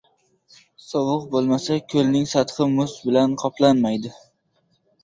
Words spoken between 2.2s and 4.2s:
sathi muz bilan qoplanmaydi.